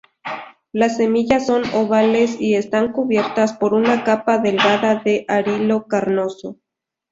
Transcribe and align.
Las 0.71 0.97
semillas 0.97 1.45
son 1.45 1.61
ovales 1.75 2.35
y 2.39 2.55
están 2.55 2.91
cubiertas 2.91 3.53
por 3.53 3.75
una 3.75 4.03
capa 4.03 4.39
delgada 4.39 4.95
de 4.95 5.25
arilo 5.27 5.85
carnoso. 5.85 6.57